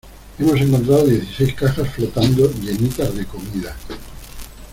hemos 0.39 0.57
encontrado 0.59 1.05
dieciséis 1.05 1.53
cajas 1.53 1.87
flotando 1.93 2.49
llenitas 2.53 3.13
de 3.15 3.23
comida. 3.27 3.75